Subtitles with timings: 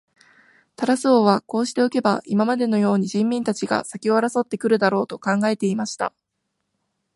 [0.77, 6.11] タラス王はこうしておけば、今までのように人民たちが先を争って来るだろう、と考えていました。